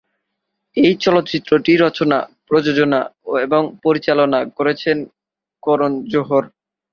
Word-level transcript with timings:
এই 0.77 0.93
চলচ্চিত্রটি 1.03 1.71
রচনা, 1.77 2.17
প্রযোজনা 2.47 2.99
এবং 3.43 3.61
পরিচালনা 3.83 4.39
করেছেন 4.57 4.97
করণ 5.63 5.91
জোহর। 6.11 6.43